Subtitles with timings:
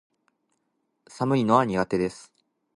[1.05, 2.31] 寒いのは苦手です